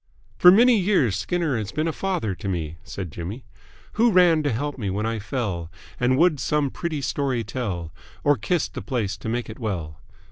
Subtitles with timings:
[0.39, 3.45] "For many years Skinner has been a father to me," said Jimmy.
[3.93, 7.93] "Who ran to help me when I fell, And would some pretty story tell,
[8.23, 9.99] Or kiss the place to make it well?